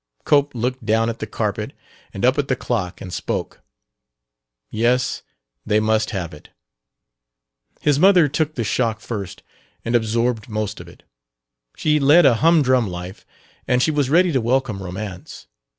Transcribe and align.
Cope 0.25 0.55
looked 0.55 0.83
down 0.83 1.11
at 1.11 1.19
the 1.19 1.27
carpet 1.27 1.73
and 2.11 2.25
up 2.25 2.39
at 2.39 2.47
the 2.47 2.55
clock, 2.55 3.01
and 3.01 3.13
spoke. 3.13 3.61
Yes, 4.71 5.21
they 5.63 5.79
must 5.79 6.09
have 6.09 6.33
it. 6.33 6.49
His 7.81 7.99
mother 7.99 8.27
took 8.27 8.55
the 8.55 8.63
shock 8.63 8.99
first 8.99 9.43
and 9.85 9.93
absorbed 9.93 10.49
most 10.49 10.79
of 10.79 10.87
it. 10.87 11.03
She 11.77 11.99
led 11.99 12.25
a 12.25 12.33
humdrum 12.37 12.89
life 12.89 13.27
and 13.67 13.79
she 13.83 13.91
was 13.91 14.09
ready 14.09 14.31
to 14.31 14.41
welcome 14.41 14.81
romance. 14.81 15.45